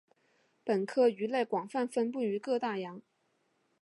[0.65, 3.03] 本科鱼类广泛分布于各大洋。